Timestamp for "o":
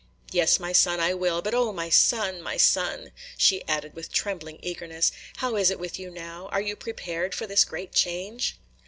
1.53-1.71